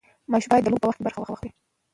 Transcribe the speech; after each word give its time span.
ماشوم 0.31 0.49
باید 0.51 0.63
د 0.65 0.67
لوبو 0.71 0.83
په 0.85 0.89
وخت 0.89 1.01
برخه 1.05 1.19
واخلي. 1.21 1.51